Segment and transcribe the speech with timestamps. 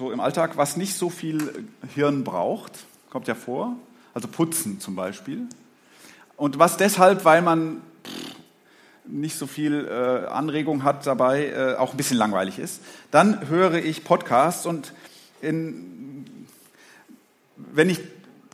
[0.00, 2.72] so im Alltag, was nicht so viel Hirn braucht,
[3.10, 3.76] kommt ja vor,
[4.14, 5.42] also putzen zum Beispiel.
[6.38, 7.82] Und was deshalb, weil man
[9.04, 12.80] nicht so viel äh, Anregung hat dabei, äh, auch ein bisschen langweilig ist.
[13.10, 14.94] Dann höre ich Podcasts und
[15.42, 16.46] in,
[17.56, 18.00] wenn ich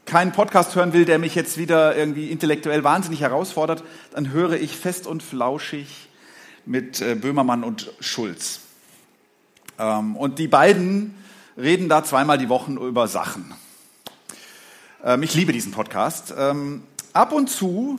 [0.05, 4.77] keinen Podcast hören will, der mich jetzt wieder irgendwie intellektuell wahnsinnig herausfordert, dann höre ich
[4.77, 6.09] fest und flauschig
[6.65, 8.63] mit äh, Böhmermann und Schulz.
[9.79, 11.15] Ähm, und die beiden
[11.57, 13.55] reden da zweimal die Woche über Sachen.
[15.03, 16.35] Ähm, ich liebe diesen Podcast.
[16.37, 16.83] Ähm,
[17.13, 17.99] ab und zu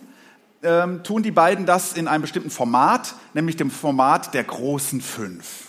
[0.63, 5.65] ähm, tun die beiden das in einem bestimmten Format, nämlich dem Format der großen fünf.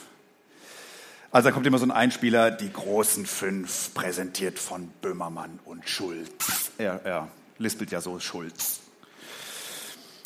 [1.31, 6.71] Also da kommt immer so ein Einspieler, die großen fünf, präsentiert von Böhmermann und Schulz.
[6.79, 8.81] Er, er lispelt ja so Schulz.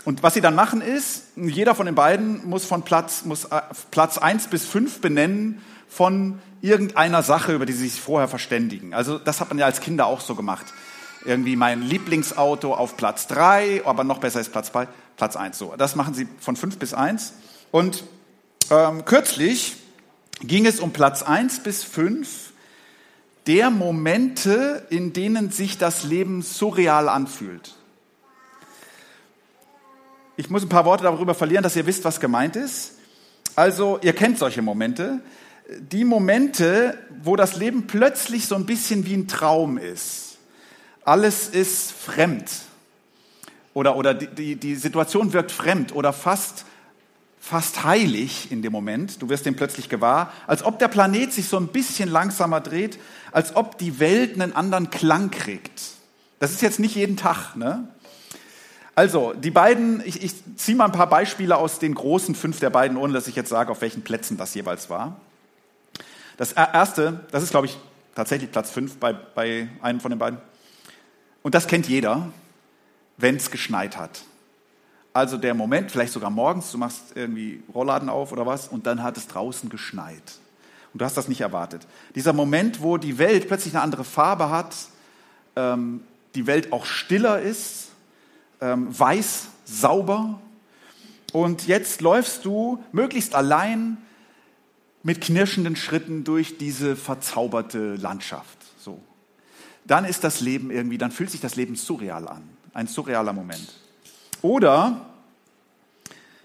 [0.04, 3.60] Und was sie dann machen ist, jeder von den beiden muss von Platz, muss äh,
[3.90, 5.60] Platz eins bis fünf benennen
[5.94, 8.94] von irgendeiner Sache, über die sie sich vorher verständigen.
[8.94, 10.66] Also das hat man ja als Kinder auch so gemacht.
[11.24, 15.58] Irgendwie mein Lieblingsauto auf Platz drei, aber noch besser ist Platz zwei, Platz eins.
[15.58, 17.34] So, das machen sie von fünf bis eins.
[17.70, 18.04] Und
[18.70, 19.76] ähm, kürzlich
[20.40, 22.52] ging es um Platz eins bis fünf
[23.46, 27.74] der Momente, in denen sich das Leben surreal anfühlt.
[30.36, 32.92] Ich muss ein paar Worte darüber verlieren, dass ihr wisst, was gemeint ist.
[33.56, 35.20] Also, ihr kennt solche Momente.
[35.78, 40.38] Die Momente, wo das Leben plötzlich so ein bisschen wie ein Traum ist.
[41.04, 42.50] Alles ist fremd.
[43.74, 46.64] Oder, oder die, die, die Situation wirkt fremd oder fast,
[47.40, 49.22] fast heilig in dem Moment.
[49.22, 52.98] Du wirst dem plötzlich gewahr, als ob der Planet sich so ein bisschen langsamer dreht,
[53.32, 55.82] als ob die Welt einen anderen Klang kriegt.
[56.38, 57.88] Das ist jetzt nicht jeden Tag, ne?
[58.94, 62.68] Also, die beiden, ich, ich ziehe mal ein paar Beispiele aus den großen fünf der
[62.68, 65.16] beiden, ohne dass ich jetzt sage, auf welchen Plätzen das jeweils war.
[66.42, 67.78] Das erste, das ist, glaube ich,
[68.16, 70.40] tatsächlich Platz fünf bei, bei einem von den beiden.
[71.44, 72.32] Und das kennt jeder,
[73.16, 74.22] wenn es geschneit hat.
[75.12, 79.04] Also der Moment, vielleicht sogar morgens, du machst irgendwie Rollladen auf oder was, und dann
[79.04, 80.40] hat es draußen geschneit.
[80.92, 81.86] Und du hast das nicht erwartet.
[82.16, 84.74] Dieser Moment, wo die Welt plötzlich eine andere Farbe hat,
[85.54, 86.02] ähm,
[86.34, 87.90] die Welt auch stiller ist,
[88.60, 90.40] ähm, weiß, sauber.
[91.32, 93.98] Und jetzt läufst du möglichst allein
[95.02, 98.58] mit knirschenden Schritten durch diese verzauberte Landschaft.
[98.78, 99.00] So.
[99.84, 102.42] Dann ist das Leben irgendwie, dann fühlt sich das Leben surreal an.
[102.72, 103.74] Ein surrealer Moment.
[104.42, 105.06] Oder,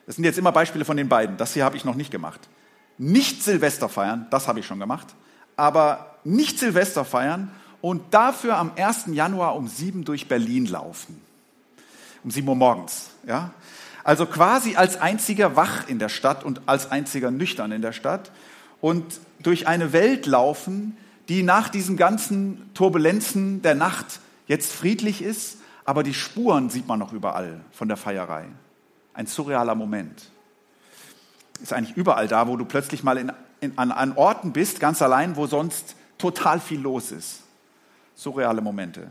[0.06, 2.40] das sind jetzt immer Beispiele von den beiden, das hier habe ich noch nicht gemacht.
[2.98, 5.08] Nicht Silvester feiern, das habe ich schon gemacht,
[5.56, 7.52] aber nicht Silvester feiern
[7.82, 9.06] und dafür am 1.
[9.12, 11.22] Januar um sieben durch Berlin laufen
[12.28, 13.12] um sieben Uhr morgens.
[13.26, 13.54] Ja?
[14.08, 18.32] Also quasi als einziger wach in der Stadt und als einziger nüchtern in der Stadt
[18.80, 19.04] und
[19.40, 20.96] durch eine Welt laufen,
[21.28, 27.00] die nach diesen ganzen Turbulenzen der Nacht jetzt friedlich ist, aber die Spuren sieht man
[27.00, 28.46] noch überall von der Feierei.
[29.14, 30.32] Ein surrealer Moment.
[31.62, 35.02] Ist eigentlich überall da, wo du plötzlich mal in, in, an, an Orten bist, ganz
[35.02, 37.42] allein, wo sonst total viel los ist.
[38.16, 39.10] Surreale Momente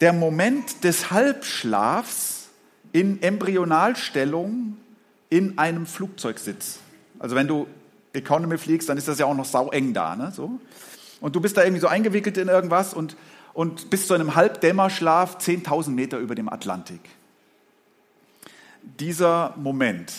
[0.00, 2.37] der Moment des Halbschlafs
[2.92, 4.76] in Embryonalstellung
[5.30, 6.80] in einem Flugzeugsitz.
[7.18, 7.66] Also wenn du
[8.12, 10.16] Economy fliegst, dann ist das ja auch noch sau eng da.
[10.16, 10.32] Ne?
[10.34, 10.58] So.
[11.20, 13.16] Und du bist da irgendwie so eingewickelt in irgendwas und,
[13.52, 17.00] und bist zu einem Halbdämmerschlaf 10.000 Meter über dem Atlantik.
[18.82, 20.12] Dieser Moment,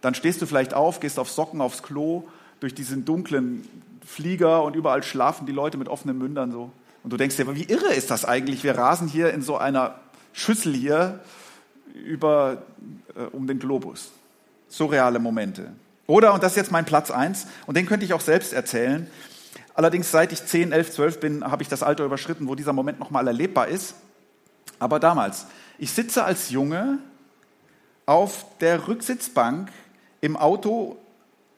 [0.00, 2.24] dann stehst du vielleicht auf, gehst auf Socken aufs Klo,
[2.58, 3.66] durch diesen dunklen
[4.04, 6.70] Flieger und überall schlafen die Leute mit offenen Mündern so.
[7.02, 8.62] Und du denkst dir, wie irre ist das eigentlich?
[8.62, 9.94] Wir rasen hier in so einer
[10.34, 11.20] Schüssel hier
[11.94, 12.62] über,
[13.14, 14.10] äh, um den Globus.
[14.68, 15.72] Surreale Momente.
[16.06, 19.08] Oder, und das ist jetzt mein Platz eins, und den könnte ich auch selbst erzählen.
[19.74, 22.98] Allerdings, seit ich 10, 11, 12 bin, habe ich das Alter überschritten, wo dieser Moment
[22.98, 23.94] nochmal erlebbar ist.
[24.78, 25.46] Aber damals,
[25.78, 26.98] ich sitze als Junge
[28.06, 29.70] auf der Rücksitzbank
[30.20, 30.96] im Auto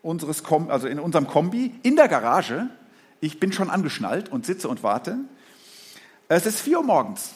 [0.02, 2.69] unseres, Kom also in unserem Kombi in der Garage
[3.23, 5.17] ich bin schon angeschnallt und sitze und warte.
[6.29, 7.31] Es ist vier Uhr morgens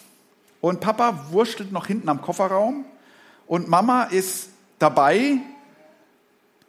[0.60, 2.84] und Papa wurschtelt noch hinten am Kofferraum
[3.46, 5.38] und Mama ist dabei,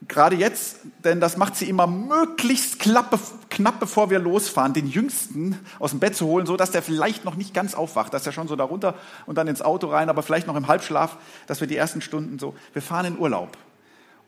[0.07, 3.19] gerade jetzt, denn das macht sie immer möglichst klappe,
[3.49, 7.25] knapp bevor wir losfahren, den Jüngsten aus dem Bett zu holen, so dass der vielleicht
[7.25, 8.95] noch nicht ganz aufwacht, dass er schon so da runter
[9.25, 11.17] und dann ins Auto rein, aber vielleicht noch im Halbschlaf,
[11.47, 13.57] dass wir die ersten Stunden so, wir fahren in Urlaub.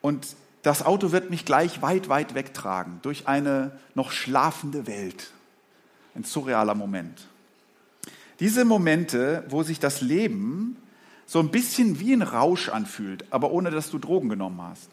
[0.02, 5.32] Und das Auto wird mich gleich weit, weit wegtragen durch eine noch schlafende Welt.
[6.16, 7.28] Ein surrealer Moment.
[8.40, 10.78] Diese Momente, wo sich das Leben
[11.26, 14.90] so ein bisschen wie ein Rausch anfühlt, aber ohne dass du Drogen genommen hast.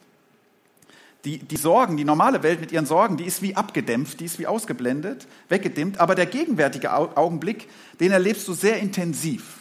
[1.24, 4.38] Die, die Sorgen, die normale Welt mit ihren Sorgen, die ist wie abgedämpft, die ist
[4.38, 7.68] wie ausgeblendet, weggedimmt, aber der gegenwärtige Augenblick,
[8.00, 9.58] den erlebst du sehr intensiv.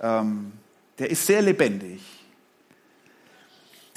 [0.00, 0.52] Ähm,
[0.98, 2.02] der ist sehr lebendig.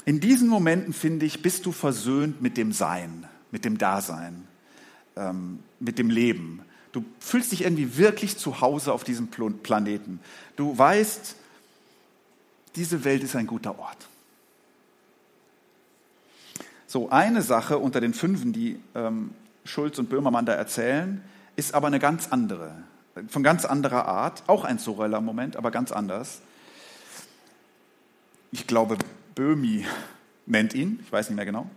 [0.04, 4.48] In diesen Momenten, finde ich, bist du versöhnt mit dem Sein, mit dem Dasein,
[5.16, 6.62] ähm, mit dem Leben.
[6.92, 10.20] Du fühlst dich irgendwie wirklich zu Hause auf diesem Planeten.
[10.56, 11.36] Du weißt,
[12.76, 14.08] diese Welt ist ein guter Ort.
[16.86, 19.30] So, eine Sache unter den Fünfen, die ähm,
[19.64, 21.22] Schulz und Böhmermann da erzählen,
[21.54, 22.74] ist aber eine ganz andere,
[23.28, 26.40] von ganz anderer Art, auch ein surrealer Moment, aber ganz anders.
[28.50, 28.96] Ich glaube,
[29.36, 29.86] Böhmi
[30.46, 31.70] nennt ihn, ich weiß nicht mehr genau.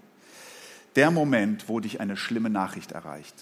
[0.95, 3.35] Der Moment, wo dich eine schlimme Nachricht erreicht.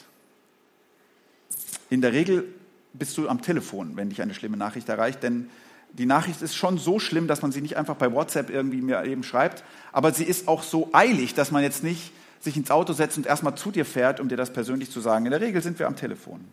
[1.91, 2.45] In der Regel
[2.93, 5.49] bist du am Telefon, wenn dich eine schlimme Nachricht erreicht, denn
[5.91, 9.03] die Nachricht ist schon so schlimm, dass man sie nicht einfach bei WhatsApp irgendwie mir
[9.03, 12.93] eben schreibt, aber sie ist auch so eilig, dass man jetzt nicht sich ins Auto
[12.93, 15.25] setzt und erstmal zu dir fährt, um dir das persönlich zu sagen.
[15.25, 16.45] In der Regel sind wir am Telefon.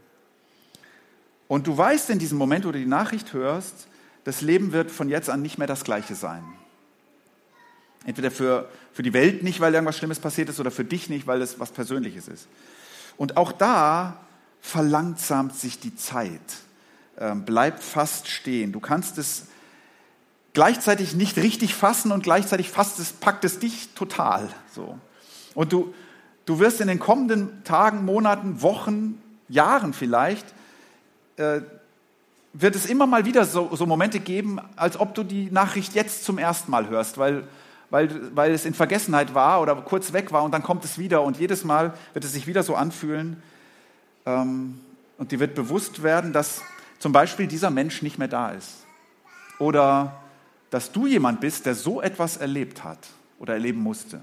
[1.46, 3.86] Und du weißt in diesem Moment, wo du die Nachricht hörst,
[4.24, 6.42] das Leben wird von jetzt an nicht mehr das gleiche sein.
[8.04, 11.28] Entweder für, für die Welt nicht, weil irgendwas Schlimmes passiert ist, oder für dich nicht,
[11.28, 12.48] weil es was Persönliches ist.
[13.16, 14.18] Und auch da
[14.60, 16.40] verlangsamt sich die Zeit
[17.20, 18.72] ähm, bleib fast stehen.
[18.72, 19.46] Du kannst es
[20.52, 24.48] gleichzeitig nicht richtig fassen und gleichzeitig fasst es, packt es dich total.
[24.72, 24.98] So.
[25.54, 25.94] Und du,
[26.46, 30.46] du wirst in den kommenden Tagen, Monaten, Wochen, Jahren vielleicht,
[31.36, 31.60] äh,
[32.52, 36.24] wird es immer mal wieder so, so, Momente geben, als ob du die Nachricht jetzt
[36.24, 37.44] zum ersten Mal hörst, weil,
[37.90, 41.22] weil, weil es in Vergessenheit war oder kurz weg war und dann kommt es wieder
[41.22, 43.42] und jedes Mal wird es sich wieder so anfühlen
[44.28, 44.80] ähm,
[45.16, 46.62] und dir wird bewusst werden, dass
[46.98, 48.84] zum Beispiel dieser Mensch nicht mehr da ist.
[49.58, 50.22] Oder
[50.70, 52.98] dass du jemand bist, der so etwas erlebt hat
[53.38, 54.20] oder erleben musste.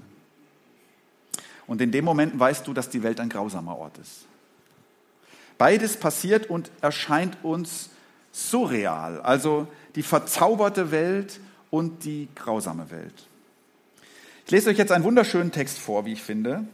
[1.68, 4.26] Und in dem Moment weißt du, dass die Welt ein grausamer Ort ist.
[5.58, 7.90] Beides passiert und erscheint uns
[8.32, 11.40] surreal, also die verzauberte Welt
[11.72, 13.28] und die grausame Welt.
[14.46, 16.66] Ich lese euch jetzt einen wunderschönen Text vor, wie ich finde,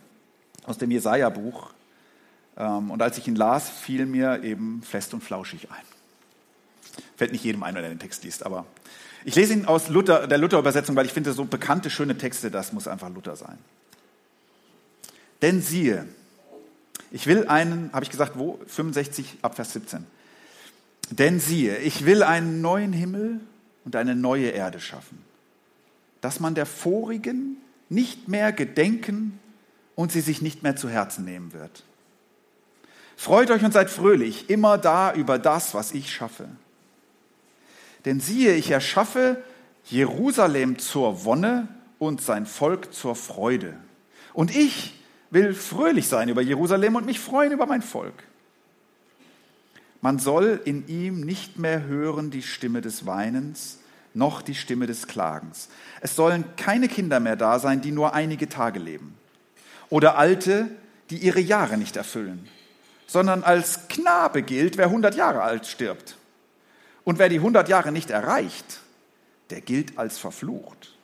[0.65, 1.71] aus dem Jesaja-Buch.
[2.61, 5.83] Ähm, und als ich ihn las, fiel mir eben fest und flauschig ein.
[7.17, 8.65] Fällt nicht jedem ein, wenn er den Text liest, aber
[9.25, 12.73] ich lese ihn aus Luther, der Luther-Übersetzung, weil ich finde, so bekannte, schöne Texte, das
[12.73, 13.57] muss einfach Luther sein.
[15.41, 16.07] Denn siehe,
[17.11, 18.59] ich will einen, habe ich gesagt, wo?
[18.67, 20.05] 65 ab Vers 17.
[21.11, 23.41] Denn siehe, ich will einen neuen Himmel
[23.85, 25.19] und eine neue Erde schaffen,
[26.21, 27.57] dass man der vorigen
[27.89, 29.39] nicht mehr gedenken
[29.95, 31.83] und sie sich nicht mehr zu Herzen nehmen wird.
[33.21, 36.47] Freut euch und seid fröhlich, immer da über das, was ich schaffe.
[38.05, 39.37] Denn siehe, ich erschaffe
[39.85, 41.67] Jerusalem zur Wonne
[41.99, 43.77] und sein Volk zur Freude.
[44.33, 48.23] Und ich will fröhlich sein über Jerusalem und mich freuen über mein Volk.
[50.01, 53.81] Man soll in ihm nicht mehr hören die Stimme des Weinens,
[54.15, 55.69] noch die Stimme des Klagens.
[55.99, 59.15] Es sollen keine Kinder mehr da sein, die nur einige Tage leben.
[59.91, 60.71] Oder Alte,
[61.11, 62.49] die ihre Jahre nicht erfüllen,
[63.11, 66.15] sondern als Knabe gilt, wer hundert Jahre alt stirbt.
[67.03, 68.79] Und wer die 100 Jahre nicht erreicht,
[69.49, 70.95] der gilt als verflucht.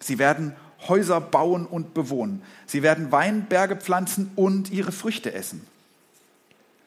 [0.00, 0.54] Sie werden
[0.86, 2.42] Häuser bauen und bewohnen.
[2.66, 5.66] Sie werden Weinberge pflanzen und ihre Früchte essen.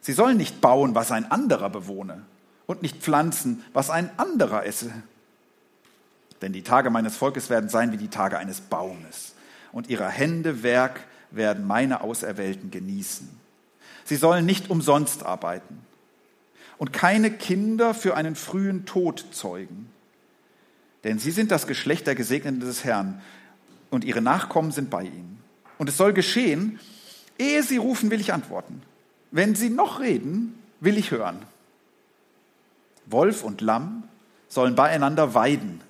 [0.02, 2.22] Sie sollen nicht bauen, was ein anderer bewohne,
[2.68, 4.92] und nicht pflanzen, was ein anderer esse.
[6.44, 9.34] Denn die Tage meines Volkes werden sein wie die Tage eines Baumes,
[9.72, 11.00] und ihrer Hände Werk
[11.32, 13.43] werden meine Auserwählten genießen.
[14.06, 15.80] Sie sollen nicht umsonst arbeiten
[16.78, 19.90] und keine Kinder für einen frühen Tod zeugen.
[21.04, 23.22] Denn sie sind das Geschlecht der Gesegneten des Herrn
[23.90, 25.40] und ihre Nachkommen sind bei ihnen.
[25.78, 26.80] Und es soll geschehen,
[27.38, 28.82] ehe sie rufen, will ich antworten.
[29.32, 31.40] Wenn sie noch reden, will ich hören.
[33.06, 34.04] Wolf und Lamm
[34.48, 35.82] sollen beieinander weiden.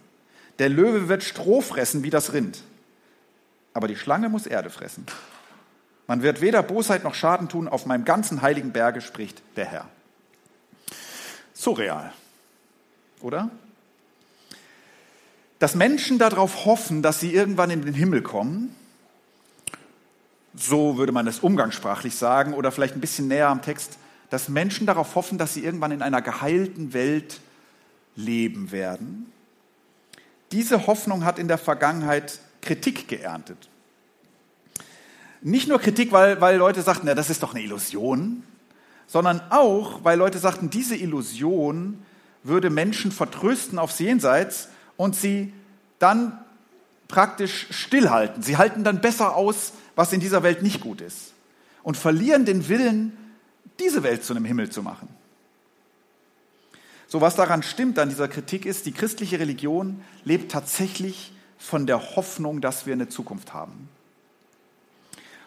[0.60, 2.64] Der Löwe wird Stroh fressen wie das Rind.
[3.74, 5.06] Aber die Schlange muss Erde fressen.
[6.08, 9.88] Man wird weder Bosheit noch Schaden tun auf meinem ganzen heiligen Berge, spricht der Herr
[11.56, 12.12] surreal,
[13.22, 13.50] oder?
[15.60, 18.76] Dass Menschen darauf hoffen, dass sie irgendwann in den Himmel kommen
[20.56, 23.98] so würde man es umgangssprachlich sagen oder vielleicht ein bisschen näher am Text,
[24.30, 27.42] dass Menschen darauf hoffen, dass sie irgendwann in einer geheilten Welt
[28.16, 29.32] leben werden.
[30.52, 33.70] Diese Hoffnung hat in der Vergangenheit Kritik geerntet.
[35.44, 38.44] Nicht nur Kritik, weil, weil Leute sagten, ja, das ist doch eine Illusion,
[39.08, 42.04] sondern auch, weil Leute sagten, diese Illusion
[42.44, 45.54] würde Menschen vertrösten aufs Jenseits und sie
[46.00, 46.38] dann
[47.10, 48.42] praktisch stillhalten.
[48.42, 51.34] Sie halten dann besser aus, was in dieser Welt nicht gut ist
[51.84, 53.16] und verlieren den Willen,
[53.80, 55.10] diese Welt zu einem Himmel zu machen.
[57.08, 62.16] So was daran stimmt an dieser Kritik ist, die christliche Religion lebt tatsächlich von der
[62.16, 63.90] Hoffnung, dass wir eine Zukunft haben.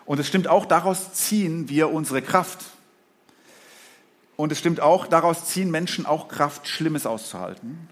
[0.07, 2.61] Und es stimmt auch, daraus ziehen wir unsere Kraft.
[4.37, 7.89] Und es stimmt auch, daraus ziehen Menschen auch Kraft, Schlimmes auszuhalten.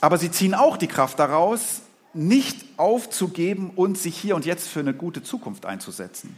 [0.00, 1.82] Aber sie ziehen auch die Kraft daraus,
[2.14, 6.36] nicht aufzugeben und sich hier und jetzt für eine gute Zukunft einzusetzen.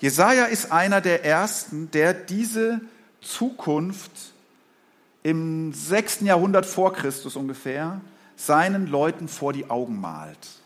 [0.00, 2.80] Jesaja ist einer der ersten, der diese
[3.20, 4.10] Zukunft
[5.22, 8.00] im sechsten Jahrhundert vor Christus ungefähr
[8.34, 10.61] seinen Leuten vor die Augen malt.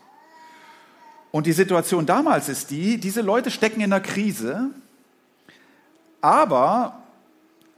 [1.31, 4.69] Und die Situation damals ist die, diese Leute stecken in einer Krise,
[6.21, 7.03] aber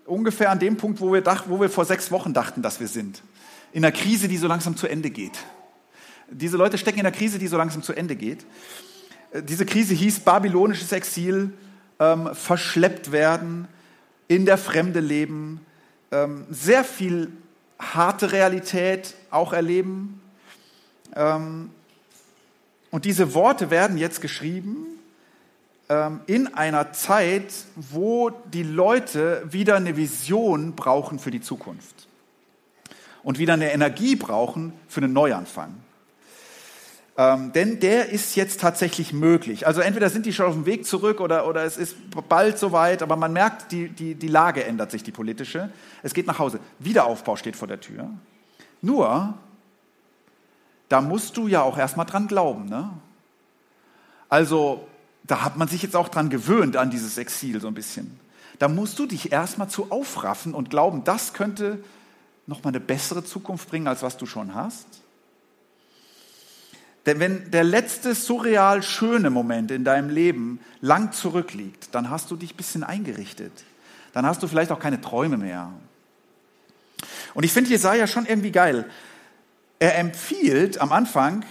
[0.06, 2.88] ungefähr an dem Punkt, wo wir, dacht, wo wir vor sechs Wochen dachten, dass wir
[2.88, 3.22] sind.
[3.74, 5.38] In einer Krise, die so langsam zu Ende geht.
[6.32, 8.46] Diese Leute stecken in einer Krise, die so langsam zu Ende geht.
[9.34, 11.54] Diese Krise hieß babylonisches Exil,
[12.00, 13.68] ähm, verschleppt werden,
[14.28, 15.60] in der Fremde leben,
[16.12, 17.32] ähm, sehr viel
[17.80, 20.22] harte Realität auch erleben.
[21.16, 21.72] Ähm,
[22.92, 24.86] und diese Worte werden jetzt geschrieben
[25.90, 32.08] ähm, in einer Zeit, wo die Leute wieder eine Vision brauchen für die Zukunft
[33.24, 35.76] und wieder eine Energie brauchen für einen Neuanfang.
[37.18, 39.68] Ähm, denn der ist jetzt tatsächlich möglich.
[39.68, 41.98] Also entweder sind die schon auf dem Weg zurück oder, oder es ist
[42.30, 45.70] bald soweit, aber man merkt, die, die, die Lage ändert sich, die politische.
[46.02, 46.62] Es geht nach Hause.
[46.80, 48.10] Wiederaufbau steht vor der Tür.
[48.82, 49.34] Nur,
[50.90, 52.66] da musst du ja auch erstmal dran glauben.
[52.66, 52.90] Ne?
[54.28, 54.88] Also,
[55.24, 58.20] da hat man sich jetzt auch dran gewöhnt an dieses Exil so ein bisschen.
[58.58, 61.82] Da musst du dich erstmal zu aufraffen und glauben, das könnte
[62.48, 64.88] nochmal eine bessere Zukunft bringen, als was du schon hast.
[67.06, 72.36] Denn wenn der letzte surreal schöne Moment in deinem Leben lang zurückliegt, dann hast du
[72.36, 73.54] dich ein bisschen eingerichtet.
[74.14, 75.72] Dann hast du vielleicht auch keine Träume mehr.
[77.34, 78.86] Und ich finde Jesaja schon irgendwie geil.
[79.80, 81.46] Er empfiehlt am Anfang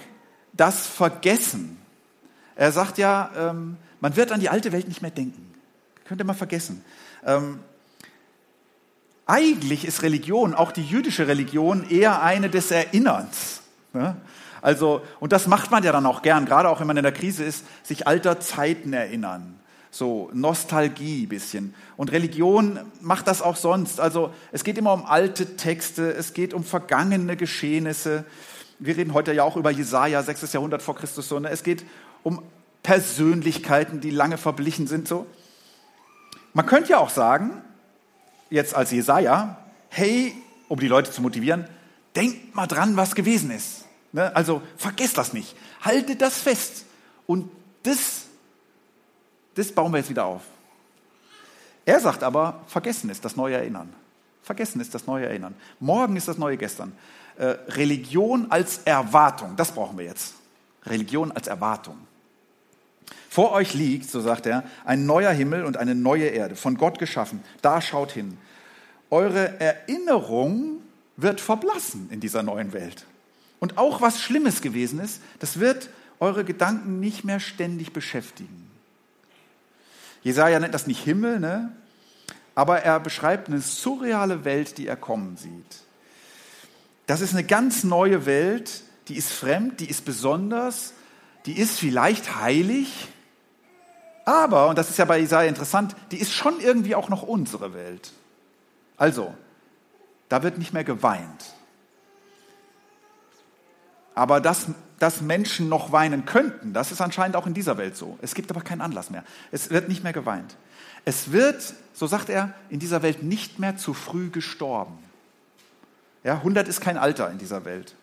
[0.52, 1.78] das Vergessen.
[2.56, 5.54] Er sagt ja, ähm, man wird an die alte Welt nicht mehr denken.
[6.04, 6.84] Könnt ihr mal vergessen.
[7.24, 7.60] Ähm,
[9.26, 13.62] eigentlich ist Religion, auch die jüdische Religion, eher eine des Erinnerns.
[13.92, 14.16] Ne?
[14.62, 17.12] Also, und das macht man ja dann auch gern, gerade auch wenn man in der
[17.12, 19.60] Krise ist, sich alter Zeiten erinnern.
[19.98, 21.74] So Nostalgie bisschen.
[21.96, 23.98] Und Religion macht das auch sonst.
[23.98, 28.24] Also es geht immer um alte Texte, es geht um vergangene Geschehnisse.
[28.78, 30.52] Wir reden heute ja auch über Jesaja, 6.
[30.52, 31.28] Jahrhundert vor Christus.
[31.28, 31.50] So, ne?
[31.50, 31.84] Es geht
[32.22, 32.42] um
[32.84, 35.08] Persönlichkeiten, die lange verblichen sind.
[35.08, 35.26] So.
[36.52, 37.60] Man könnte ja auch sagen,
[38.50, 40.32] jetzt als Jesaja, hey,
[40.68, 41.66] um die Leute zu motivieren,
[42.14, 43.84] denkt mal dran, was gewesen ist.
[44.12, 44.34] Ne?
[44.36, 45.56] Also vergesst das nicht.
[45.80, 46.84] Haltet das fest.
[47.26, 47.50] Und
[47.82, 48.27] das,
[49.58, 50.42] das bauen wir jetzt wieder auf.
[51.84, 53.92] Er sagt aber, vergessen ist das neue Erinnern.
[54.42, 55.54] Vergessen ist das neue Erinnern.
[55.80, 56.92] Morgen ist das neue gestern.
[57.36, 60.34] Äh, Religion als Erwartung, das brauchen wir jetzt.
[60.86, 61.96] Religion als Erwartung.
[63.28, 66.98] Vor euch liegt, so sagt er, ein neuer Himmel und eine neue Erde, von Gott
[66.98, 67.42] geschaffen.
[67.62, 68.38] Da schaut hin.
[69.10, 70.78] Eure Erinnerung
[71.16, 73.06] wird verblassen in dieser neuen Welt.
[73.60, 78.67] Und auch was Schlimmes gewesen ist, das wird eure Gedanken nicht mehr ständig beschäftigen.
[80.22, 81.72] Jesaja nennt das nicht Himmel, ne?
[82.54, 85.82] aber er beschreibt eine surreale Welt, die er kommen sieht.
[87.06, 90.92] Das ist eine ganz neue Welt, die ist fremd, die ist besonders,
[91.46, 93.08] die ist vielleicht heilig,
[94.28, 97.72] aber, und das ist ja bei Jesaja interessant, die ist schon irgendwie auch noch unsere
[97.72, 98.12] Welt.
[98.98, 99.32] Also,
[100.28, 101.54] da wird nicht mehr geweint.
[104.14, 104.66] Aber dass,
[104.98, 108.18] dass Menschen noch weinen könnten, das ist anscheinend auch in dieser Welt so.
[108.22, 109.24] Es gibt aber keinen Anlass mehr.
[109.52, 110.56] Es wird nicht mehr geweint.
[111.04, 114.98] Es wird, so sagt er, in dieser Welt nicht mehr zu früh gestorben.
[116.24, 117.94] Ja, 100 ist kein Alter in dieser Welt.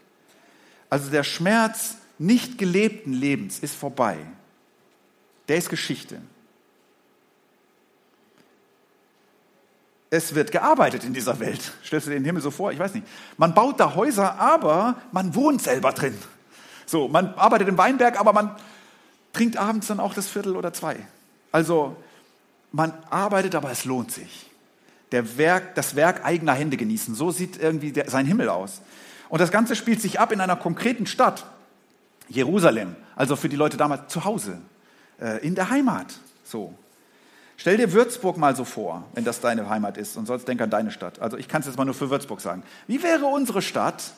[0.90, 4.18] Also der Schmerz nicht gelebten Lebens ist vorbei.
[5.48, 6.22] Der ist Geschichte.
[10.16, 11.74] es wird gearbeitet in dieser Welt.
[11.84, 12.72] Stellst du dir den Himmel so vor?
[12.72, 13.06] Ich weiß nicht.
[13.38, 16.18] Man baut da Häuser, aber man wohnt selber drin.
[16.86, 18.56] So, man arbeitet im Weinberg, aber man,
[19.36, 20.98] trinkt abends dann auch das Viertel oder zwei.
[21.51, 21.96] Also
[22.72, 24.50] man arbeitet, aber es lohnt sich.
[25.12, 27.13] Der Werk, das Werk eigener Hände genießen.
[27.15, 28.82] So sieht irgendwie der, sein Himmel aus.
[29.30, 31.46] Und das Ganze spielt sich ab in einer konkreten Stadt.
[32.27, 32.96] Jerusalem.
[33.15, 34.58] Also für die Leute damals zu Hause.
[35.20, 36.20] Äh, in der Heimat.
[36.44, 36.74] So.
[37.58, 40.70] Stell dir Würzburg mal so vor, wenn das deine Heimat ist und sonst denk an
[40.70, 41.20] deine Stadt.
[41.20, 42.63] Also ich kann es jetzt mal nur für Würzburg sagen.
[42.88, 44.13] Wie wäre unsere Stadt,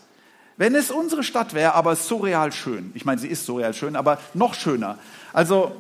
[0.58, 2.92] wenn es unsere Stadt wäre, aber surreal schön?
[2.96, 4.98] Ich meine, sie ist surreal schön, aber noch schöner.
[5.34, 5.76] Also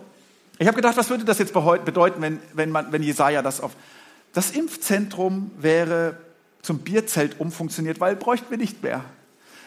[0.60, 3.74] ich habe gedacht, was würde das jetzt bedeuten, wenn, wenn, man, wenn Jesaja das auf.
[4.34, 6.17] Das Impfzentrum wäre
[6.62, 9.03] zum Bierzelt umfunktioniert, weil bräuchten wir nicht mehr.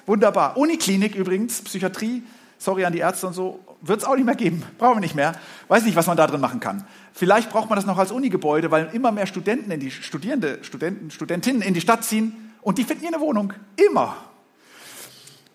[0.06, 0.56] Wunderbar.
[0.56, 2.22] Uniklinik übrigens, Psychiatrie,
[2.58, 4.62] sorry an die Ärzte und so, wird es auch nicht mehr geben.
[4.78, 5.32] Brauchen wir nicht mehr.
[5.68, 6.84] Weiß nicht, was man da drin machen kann.
[7.12, 11.10] Vielleicht braucht man das noch als Unigebäude, weil immer mehr Studenten in die Studierende, Studenten,
[11.10, 13.52] Studentinnen in die Stadt ziehen und die finden hier eine Wohnung.
[13.76, 14.16] Immer.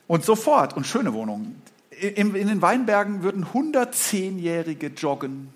[0.07, 0.75] Und sofort.
[0.75, 1.61] Und schöne Wohnungen
[1.99, 5.53] in, den Weinbergen würden 110-Jährige joggen.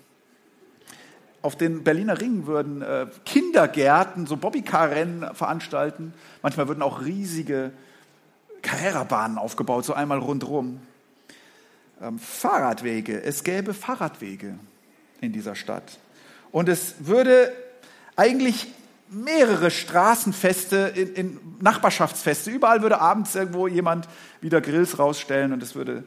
[1.42, 6.12] Auf den Berliner Ringen würden äh, Kindergärten, so Bobbycar-Rennen veranstalten.
[6.42, 7.72] Manchmal würden auch riesige
[8.62, 10.80] Carrera-Bahnen aufgebaut, so einmal rundherum.
[12.00, 14.58] Ähm, Fahrradwege, es gäbe Fahrradwege
[15.20, 15.98] in dieser Stadt.
[16.52, 17.52] Und es würde
[18.16, 18.68] eigentlich
[19.10, 24.08] mehrere Straßenfeste, in, in Nachbarschaftsfeste, überall würde abends irgendwo jemand
[24.40, 26.04] wieder Grills rausstellen und es würde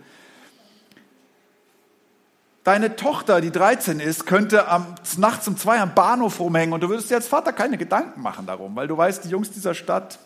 [2.63, 6.87] Deine Tochter, die 13 ist, könnte am, nachts um zwei am Bahnhof rumhängen und du
[6.87, 10.17] würdest dir als Vater keine Gedanken machen darum, weil du weißt, die Jungs dieser Stadt,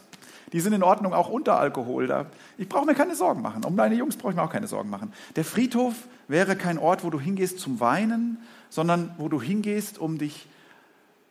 [0.53, 2.05] die sind in Ordnung, auch unter Alkohol.
[2.05, 2.27] Da.
[2.59, 3.65] Ich brauche mir keine Sorgen machen.
[3.65, 5.13] Um deine Jungs brauche ich mir auch keine Sorgen machen.
[5.35, 5.95] Der Friedhof
[6.27, 8.37] wäre kein Ort, wo du hingehst zum Weinen,
[8.69, 10.47] sondern wo du hingehst, um dich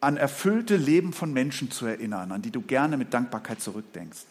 [0.01, 4.27] an erfüllte Leben von Menschen zu erinnern, an die du gerne mit Dankbarkeit zurückdenkst.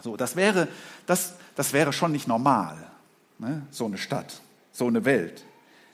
[0.00, 0.68] So, das wäre,
[1.06, 2.76] das, das wäre schon nicht normal,
[3.38, 3.62] ne?
[3.70, 4.40] so eine Stadt,
[4.72, 5.44] so eine Welt.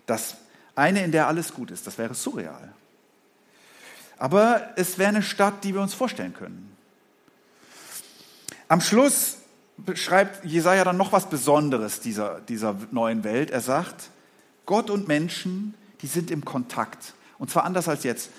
[0.06, 0.36] Das
[0.74, 2.72] eine, in der alles gut ist, das wäre surreal.
[4.18, 6.76] Aber es wäre eine Stadt, die wir uns vorstellen können.
[8.68, 9.38] Am Schluss
[9.78, 13.50] beschreibt Jesaja dann noch was Besonderes dieser, dieser neuen Welt.
[13.50, 14.10] Er sagt,
[14.66, 17.14] Gott und Menschen, die sind im Kontakt.
[17.38, 18.30] Und zwar anders als jetzt.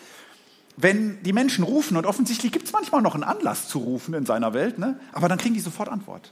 [0.78, 4.26] Wenn die Menschen rufen, und offensichtlich gibt es manchmal noch einen Anlass zu rufen in
[4.26, 5.00] seiner Welt, ne?
[5.12, 6.32] aber dann kriegen die sofort Antwort.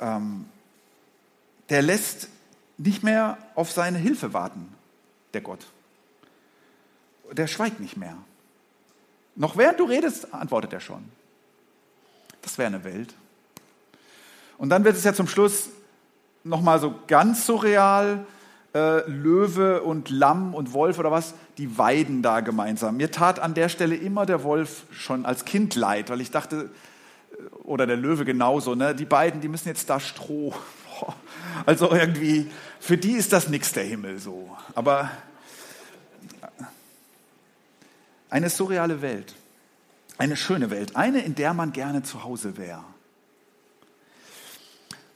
[0.00, 0.46] Ähm,
[1.68, 2.28] der lässt
[2.78, 4.68] nicht mehr auf seine Hilfe warten,
[5.34, 5.66] der Gott.
[7.32, 8.16] Der schweigt nicht mehr.
[9.36, 11.04] Noch während du redest, antwortet er schon.
[12.42, 13.14] Das wäre eine Welt.
[14.58, 15.70] Und dann wird es ja zum Schluss
[16.44, 18.26] nochmal so ganz surreal.
[18.74, 22.96] Äh, Löwe und Lamm und Wolf oder was, die weiden da gemeinsam.
[22.96, 26.70] Mir tat an der Stelle immer der Wolf schon als Kind leid, weil ich dachte,
[27.32, 28.94] äh, oder der Löwe genauso, ne?
[28.94, 30.54] die beiden, die müssen jetzt da Stroh
[31.66, 34.56] also irgendwie, für die ist das nichts der Himmel so.
[34.74, 35.10] Aber
[38.28, 39.34] eine surreale Welt,
[40.18, 42.84] eine schöne Welt, eine, in der man gerne zu Hause wäre.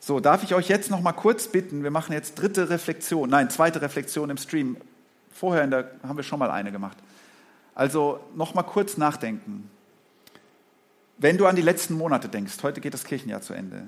[0.07, 3.49] So, darf ich euch jetzt noch mal kurz bitten, wir machen jetzt dritte Reflexion, nein,
[3.49, 4.77] zweite Reflexion im Stream.
[5.33, 6.99] Vorher der, haben wir schon mal eine gemacht.
[7.75, 9.71] Also noch mal kurz nachdenken.
[11.17, 13.87] Wenn du an die letzten Monate denkst, heute geht das Kirchenjahr zu Ende.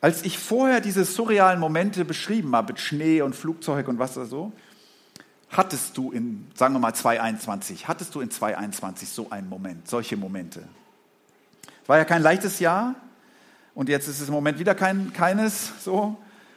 [0.00, 4.24] Als ich vorher diese surrealen Momente beschrieben habe, mit Schnee und Flugzeug und was da
[4.24, 4.50] so,
[5.50, 10.16] hattest du in, sagen wir mal 2021, hattest du in 2021 so einen Moment, solche
[10.16, 10.62] Momente?
[11.86, 12.94] War ja kein leichtes Jahr
[13.74, 16.16] und jetzt ist es im Moment wieder kein, keines so.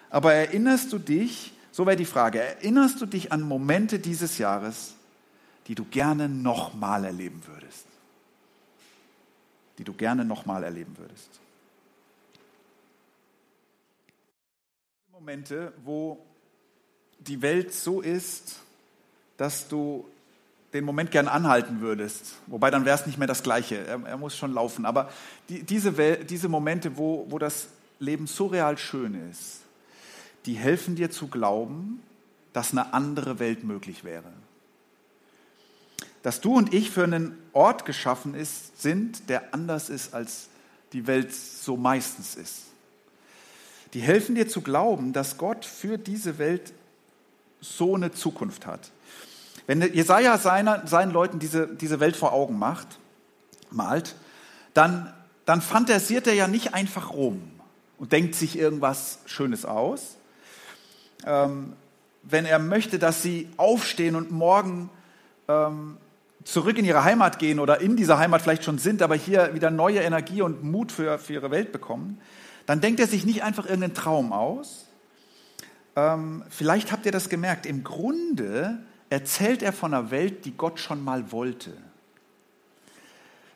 [0.10, 4.96] Aber erinnerst du dich, so wäre die Frage, erinnerst du dich an Momente dieses Jahres,
[5.68, 7.86] die du gerne nochmal erleben würdest?
[9.78, 11.30] Die du gerne nochmal erleben würdest?
[15.12, 16.24] Momente, wo
[17.20, 18.60] die Welt so ist,
[19.38, 20.06] dass du
[20.76, 22.36] den Moment gern anhalten würdest.
[22.48, 23.78] Wobei dann wäre es nicht mehr das Gleiche.
[23.88, 24.86] Er, er muss schon laufen.
[24.86, 25.10] Aber
[25.50, 25.92] die, diese,
[26.24, 27.68] diese Momente, wo, wo das
[28.00, 29.62] Leben so real schön ist,
[30.46, 32.02] die helfen dir zu glauben,
[32.54, 34.32] dass eine andere Welt möglich wäre.
[36.22, 40.50] Dass du und ich für einen Ort geschaffen ist, sind, der anders ist, als
[40.94, 42.66] die Welt so meistens ist
[43.96, 46.74] die helfen dir zu glauben, dass Gott für diese Welt
[47.62, 48.92] so eine Zukunft hat.
[49.68, 53.00] Wenn Jesaja seiner, seinen Leuten diese, diese Welt vor Augen macht,
[53.72, 54.16] malt,
[54.74, 55.12] dann,
[55.46, 57.42] dann fantasiert er ja nicht einfach rum
[57.98, 60.18] und denkt sich irgendwas Schönes aus.
[61.26, 61.74] Ähm,
[62.24, 64.90] wenn er möchte, dass sie aufstehen und morgen
[65.48, 65.98] ähm,
[66.44, 69.72] zurück in ihre Heimat gehen oder in dieser Heimat vielleicht schon sind, aber hier wieder
[69.72, 72.20] neue Energie und Mut für, für ihre Welt bekommen,
[72.66, 74.86] dann denkt er sich nicht einfach irgendeinen Traum aus,
[75.96, 78.80] ähm, vielleicht habt ihr das gemerkt, im Grunde
[79.16, 81.72] erzählt er von einer Welt, die Gott schon mal wollte.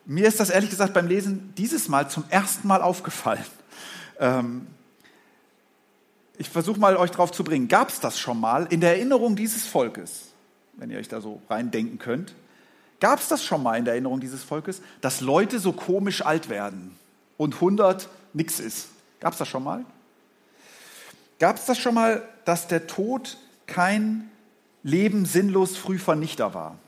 [0.06, 3.44] Mir ist das ehrlich gesagt beim Lesen dieses Mal zum ersten Mal aufgefallen.
[4.18, 4.66] Ähm,
[6.38, 9.36] ich versuche mal euch darauf zu bringen, gab es das schon mal in der Erinnerung
[9.36, 10.28] dieses Volkes,
[10.78, 12.34] wenn ihr euch da so reindenken könnt,
[12.98, 16.48] gab es das schon mal in der Erinnerung dieses Volkes, dass Leute so komisch alt
[16.48, 16.96] werden
[17.36, 18.88] und 100 nichts ist?
[19.20, 19.84] Gab es das schon mal?
[21.38, 24.30] Gab es das schon mal, dass der Tod kein
[24.82, 26.78] Leben sinnlos früh Vernichter war?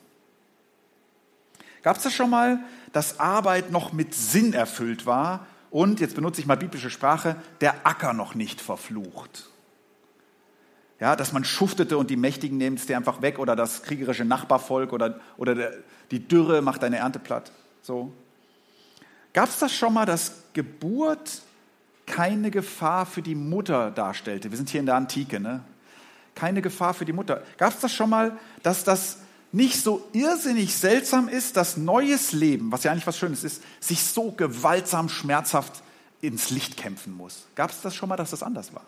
[1.83, 2.61] Gab es das schon mal,
[2.93, 7.87] dass Arbeit noch mit Sinn erfüllt war und, jetzt benutze ich mal biblische Sprache, der
[7.87, 9.49] Acker noch nicht verflucht?
[11.01, 14.25] Ja, dass man schuftete und die Mächtigen nehmen es dir einfach weg oder das kriegerische
[14.25, 15.73] Nachbarvolk oder, oder der,
[16.13, 17.51] die Dürre macht deine Ernte platt.
[17.81, 18.13] So.
[19.33, 21.43] Gab es das schon mal, dass Geburt
[22.07, 24.51] keine Gefahr für die Mutter darstellte.
[24.51, 25.65] Wir sind hier in der Antike, ne?
[26.35, 27.43] Keine Gefahr für die Mutter.
[27.59, 29.19] Gab es das schon mal, dass das
[29.53, 34.03] nicht so irrsinnig seltsam ist, dass neues Leben, was ja eigentlich was Schönes ist, sich
[34.03, 35.83] so gewaltsam, schmerzhaft
[36.23, 37.47] ins Licht kämpfen muss?
[37.55, 38.85] Gab es das schon mal, dass das anders war?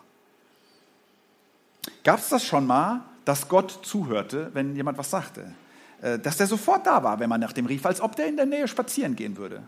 [2.03, 5.53] Gab es das schon mal, dass Gott zuhörte, wenn jemand was sagte?
[6.01, 8.35] Äh, dass der sofort da war, wenn man nach dem rief, als ob der in
[8.35, 9.63] der Nähe spazieren gehen würde?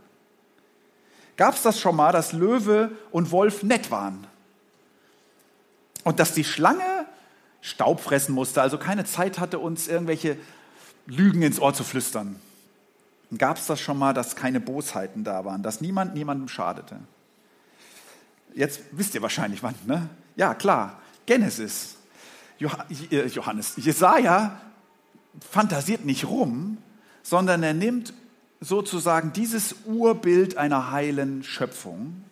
[1.36, 4.26] Gab es das schon mal, dass Löwe und Wolf nett waren?
[6.04, 6.97] Und dass die Schlange
[7.62, 10.38] Staub fressen musste, also keine Zeit hatte, uns irgendwelche
[11.06, 12.38] Lügen ins Ohr zu flüstern?
[13.38, 16.98] Gab es das schon mal, dass keine Bosheiten da waren, dass niemand niemandem schadete?
[18.56, 20.10] Jetzt wisst ihr wahrscheinlich wann, ne?
[20.36, 21.02] Ja, klar.
[21.26, 21.98] Genesis.
[22.60, 24.60] Äh, Johannes, Jesaja
[25.52, 26.78] fantasiert nicht rum,
[27.22, 28.14] sondern er nimmt
[28.60, 32.24] sozusagen dieses Urbild einer heilen Schöpfung,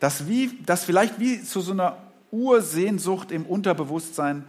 [0.00, 1.96] das, wie, das vielleicht wie zu so einer
[2.30, 4.44] Ursehnsucht im Unterbewusstsein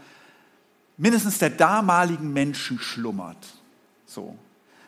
[0.97, 3.55] mindestens der damaligen Menschen schlummert.
[4.05, 4.35] So.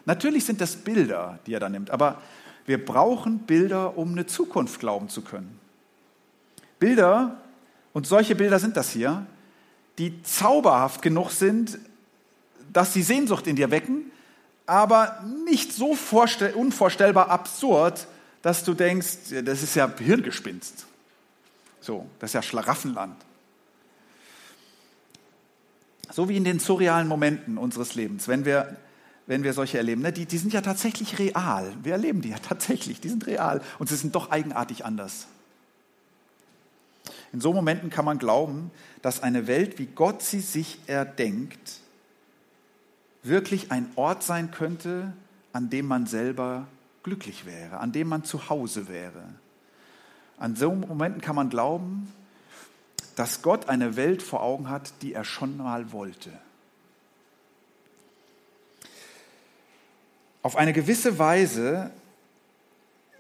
[0.06, 2.22] Natürlich sind das Bilder, die er da nimmt, aber
[2.66, 5.60] wir brauchen Bilder, um eine Zukunft glauben zu können.
[6.80, 7.38] Bilder,
[7.94, 9.26] und solche Bilder sind das hier,
[9.98, 11.78] die zauberhaft genug sind,
[12.72, 14.12] dass sie Sehnsucht in dir wecken,
[14.66, 15.96] aber nicht so
[16.56, 18.08] unvorstellbar absurd,
[18.42, 20.86] dass du denkst, das ist ja Hirngespinst.
[21.84, 23.18] So, das ist ja Schlaraffenland.
[26.10, 28.78] So wie in den surrealen Momenten unseres Lebens, wenn wir,
[29.28, 31.76] wenn wir solche erleben, ne, die, die sind ja tatsächlich real.
[31.84, 35.28] Wir erleben die ja tatsächlich, die sind real und sie sind doch eigenartig anders.
[37.34, 41.82] In so Momenten kann man glauben, dass eine Welt, wie Gott sie sich erdenkt,
[43.24, 45.12] wirklich ein Ort sein könnte,
[45.52, 46.66] an dem man selber
[47.02, 49.26] glücklich wäre, an dem man zu Hause wäre.
[50.44, 52.12] An so Momenten kann man glauben,
[53.16, 56.34] dass Gott eine Welt vor Augen hat, die er schon mal wollte.
[60.42, 61.92] Auf eine gewisse Weise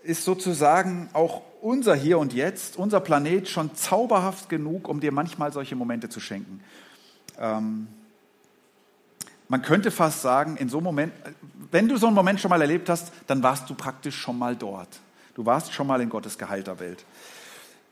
[0.03, 5.53] ist sozusagen auch unser Hier und Jetzt, unser Planet schon zauberhaft genug, um dir manchmal
[5.53, 6.61] solche Momente zu schenken.
[7.39, 7.87] Ähm,
[9.47, 11.13] man könnte fast sagen, in so einem Moment,
[11.71, 14.57] wenn du so einen Moment schon mal erlebt hast, dann warst du praktisch schon mal
[14.57, 14.99] dort.
[15.35, 17.05] Du warst schon mal in Gottes geheilter Welt.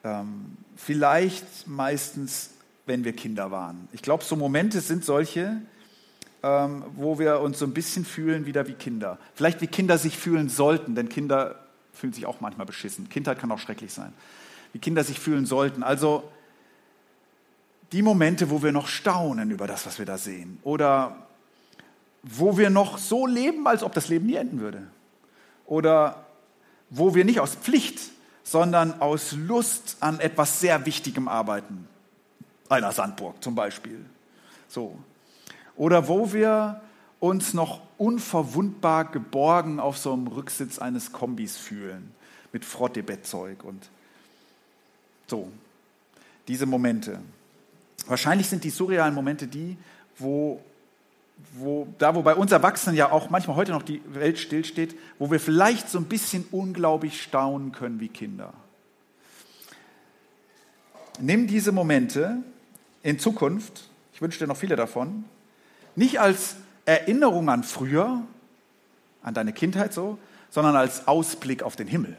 [0.04, 2.52] Ähm, vielleicht meistens,
[2.86, 3.88] wenn wir Kinder waren.
[3.94, 5.62] Ich glaube, so Momente sind solche,
[6.44, 9.18] ähm, wo wir uns so ein bisschen fühlen wieder wie Kinder.
[9.36, 11.56] Vielleicht wie Kinder sich fühlen sollten, denn Kinder
[11.94, 13.10] fühlen sich auch manchmal beschissen.
[13.10, 14.14] Kindheit kann auch schrecklich sein.
[14.74, 15.84] Wie Kinder sich fühlen sollten.
[15.84, 16.24] Also
[17.92, 20.60] die Momente, wo wir noch staunen über das, was wir da sehen.
[20.64, 21.28] Oder
[22.24, 24.88] wo wir noch so leben, als ob das Leben nie enden würde.
[25.66, 26.26] Oder
[26.92, 28.00] wo wir nicht aus Pflicht,
[28.44, 31.88] sondern aus Lust an etwas sehr Wichtigem arbeiten.
[32.70, 34.06] Einer Sandburg zum Beispiel.
[34.68, 34.98] So.
[35.76, 36.82] Oder wo wir
[37.20, 42.12] uns noch unverwundbar geborgen auf so einem Rücksitz eines Kombis fühlen,
[42.52, 43.90] mit Frottebettzeug und
[45.28, 45.50] so.
[46.48, 47.22] Diese Momente.
[48.08, 49.78] Wahrscheinlich sind die surrealen Momente die,
[50.18, 50.62] wo
[51.54, 55.32] wo, da wo bei uns Erwachsenen ja auch manchmal heute noch die Welt stillsteht, wo
[55.32, 58.54] wir vielleicht so ein bisschen unglaublich staunen können wie Kinder.
[61.20, 62.38] Nimm diese Momente
[63.04, 65.26] in Zukunft, ich wünsche dir noch viele davon,
[65.96, 68.22] nicht als Erinnerung an früher,
[69.22, 70.18] an deine Kindheit so,
[70.50, 72.18] sondern als Ausblick auf den Himmel.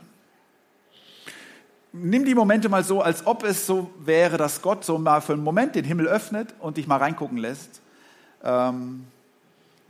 [1.92, 5.34] Nimm die Momente mal so, als ob es so wäre, dass Gott so mal für
[5.34, 7.82] einen Moment den Himmel öffnet und dich mal reingucken lässt
[8.42, 9.06] ähm,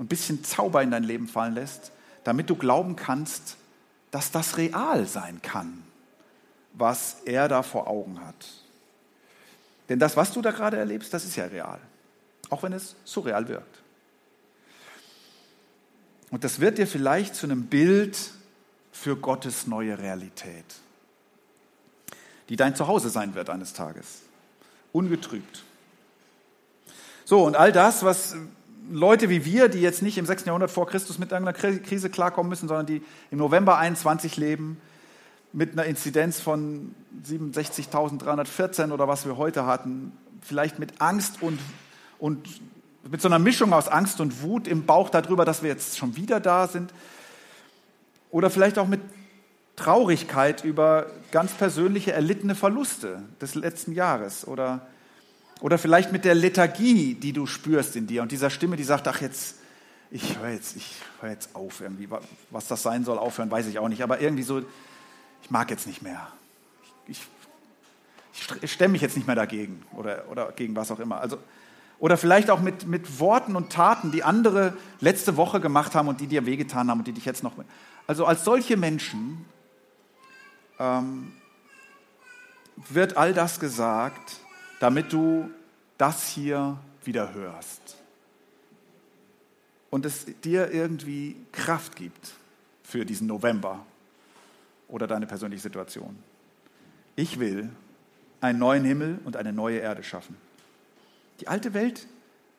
[0.03, 1.93] ein bisschen Zauber in dein Leben fallen lässt,
[2.25, 3.57] damit du glauben kannst,
[4.11, 5.83] dass das real sein kann,
[6.75, 8.49] was er da vor Augen hat.
[9.89, 11.81] Denn das, was du da gerade erlebst, das ist ja real.
[12.51, 13.79] Auch wenn es surreal wirkt.
[16.31, 18.17] Und das wird dir vielleicht zu einem Bild
[18.91, 20.65] für Gottes neue Realität,
[22.49, 24.23] die dein Zuhause sein wird eines Tages.
[24.93, 25.63] Ungetrübt.
[27.25, 28.37] So, und all das, was
[28.91, 30.45] Leute wie wir, die jetzt nicht im 6.
[30.45, 34.81] Jahrhundert vor Christus mit irgendeiner Krise klarkommen müssen, sondern die im November 21 leben,
[35.53, 36.95] mit einer Inzidenz von
[37.27, 41.61] 67.314 oder was wir heute hatten, vielleicht mit Angst und,
[42.19, 42.49] und
[43.11, 46.17] mit so einer Mischung aus Angst und Wut im Bauch darüber, dass wir jetzt schon
[46.17, 46.93] wieder da sind.
[48.31, 49.01] Oder vielleicht auch mit
[49.77, 54.47] Traurigkeit über ganz persönliche erlittene Verluste des letzten Jahres.
[54.47, 54.87] Oder,
[55.63, 59.07] oder vielleicht mit der Lethargie, die du spürst in dir und dieser Stimme, die sagt,
[59.07, 59.55] ach jetzt,
[60.11, 62.09] ich höre jetzt, ich höre jetzt auf irgendwie.
[62.51, 64.03] Was das sein soll, aufhören, weiß ich auch nicht.
[64.03, 64.61] Aber irgendwie so,
[65.41, 66.27] ich mag jetzt nicht mehr.
[67.07, 67.21] Ich,
[68.35, 71.21] ich, ich stemme mich jetzt nicht mehr dagegen oder, oder gegen was auch immer.
[71.21, 71.39] Also,
[72.01, 76.21] oder vielleicht auch mit, mit Worten und Taten, die andere letzte Woche gemacht haben und
[76.21, 77.53] die dir wehgetan haben und die dich jetzt noch.
[78.09, 79.45] Also als solche Menschen
[80.81, 81.31] ähm,
[82.89, 84.41] wird all das gesagt,
[84.83, 85.49] damit du
[85.97, 87.97] das hier wieder hörst.
[89.91, 92.33] Und es dir irgendwie Kraft gibt
[92.83, 93.87] für diesen November
[94.89, 96.19] oder deine persönliche Situation.
[97.15, 97.71] Ich will
[98.41, 100.37] einen neuen Himmel und eine neue Erde schaffen.
[101.39, 102.09] Die alte Welt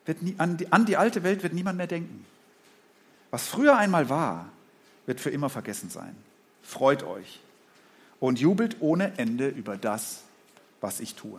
[0.06, 2.24] wird nie, an, die, an die alte Welt wird niemand mehr denken.
[3.32, 4.48] Was früher einmal war,
[5.04, 6.16] wird für immer vergessen sein.
[6.62, 7.40] Freut euch
[8.18, 10.22] und jubelt ohne Ende über das,
[10.80, 11.38] was ich tue.